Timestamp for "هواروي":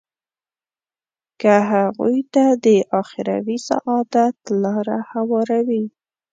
5.11-5.83